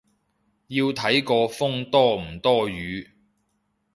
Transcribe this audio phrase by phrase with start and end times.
[0.65, 3.07] 要睇個風多唔多雨